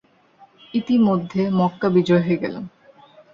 [0.73, 2.55] ইতিমধ্যে মক্কা বিজয় হয়ে গেল।